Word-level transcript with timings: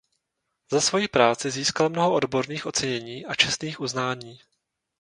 Za 0.73 0.81
svoji 0.87 1.07
práci 1.07 1.51
získal 1.51 1.89
mnoho 1.89 2.13
odborných 2.13 2.65
ocenění 2.65 3.25
a 3.25 3.35
čestných 3.35 3.79
uznání. 3.79 4.39